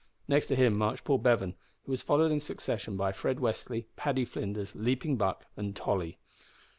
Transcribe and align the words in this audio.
Next 0.27 0.47
to 0.47 0.55
him 0.55 0.75
marched 0.75 1.03
Paul 1.03 1.19
Bevan, 1.19 1.53
who 1.85 1.91
was 1.91 2.01
followed 2.01 2.31
in 2.31 2.39
succession 2.39 2.97
by 2.97 3.11
Fred 3.11 3.37
Westly, 3.37 3.85
Paddy 3.95 4.25
Flinders, 4.25 4.73
Leaping 4.73 5.15
Buck, 5.15 5.45
and 5.55 5.75
Tolly. 5.75 6.17